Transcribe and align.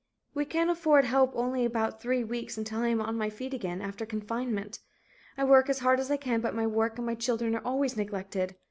"We 0.33 0.45
can 0.45 0.67
afford 0.71 1.05
help 1.05 1.31
only 1.35 1.63
about 1.63 2.01
3 2.01 2.23
weeks, 2.23 2.57
until 2.57 2.79
I 2.79 2.87
am 2.87 3.01
on 3.01 3.15
my 3.19 3.29
feet 3.29 3.53
again, 3.53 3.83
after 3.83 4.03
confinement. 4.03 4.79
I 5.37 5.43
work 5.43 5.69
as 5.69 5.77
hard 5.77 5.99
as 5.99 6.09
I 6.09 6.17
can 6.17 6.41
but 6.41 6.55
my 6.55 6.65
work 6.65 6.97
and 6.97 7.05
my 7.05 7.13
children 7.13 7.53
are 7.53 7.63
always 7.63 7.95
neglected. 7.95 8.55